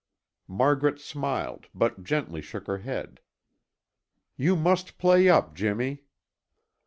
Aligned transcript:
Margaret 0.47 0.99
smiled 0.99 1.67
but 1.75 2.03
gently 2.03 2.41
shook 2.41 2.65
her 2.65 2.79
head. 2.79 3.19
"You 4.35 4.55
must 4.55 4.97
play 4.97 5.29
up, 5.29 5.53
Jimmy!" 5.53 6.05